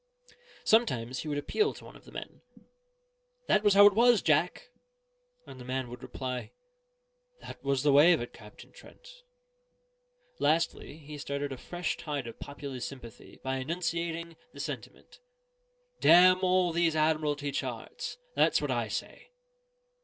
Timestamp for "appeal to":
1.37-1.85